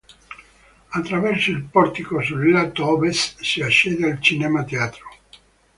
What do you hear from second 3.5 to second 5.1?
accede al Cinema Teatro.